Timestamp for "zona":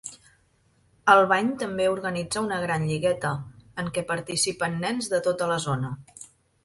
5.71-5.93